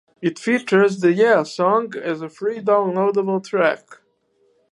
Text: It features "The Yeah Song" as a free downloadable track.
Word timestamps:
It 0.19 0.39
features 0.39 1.01
"The 1.01 1.13
Yeah 1.13 1.43
Song" 1.43 1.95
as 1.95 2.23
a 2.23 2.27
free 2.29 2.59
downloadable 2.59 3.43
track. 3.45 4.01